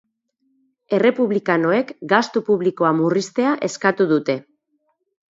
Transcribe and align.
Errepublikanoek 0.99 1.91
gastu 2.13 2.41
publikoa 2.47 2.91
murriztea 3.01 3.51
eskatu 3.69 4.09
dute. 4.13 4.35